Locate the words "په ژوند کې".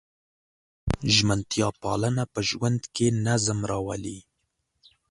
2.33-3.07